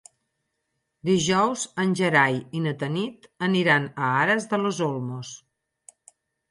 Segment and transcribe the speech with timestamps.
[1.09, 5.41] Dijous en Gerai i na Tanit aniran a Aras de los Olmos.